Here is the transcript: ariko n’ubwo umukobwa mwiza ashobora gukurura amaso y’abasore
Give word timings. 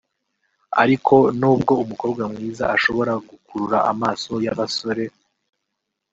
ariko 0.83 1.15
n’ubwo 1.39 1.73
umukobwa 1.83 2.21
mwiza 2.31 2.63
ashobora 2.75 3.11
gukurura 3.29 3.77
amaso 3.91 4.31
y’abasore 4.45 5.03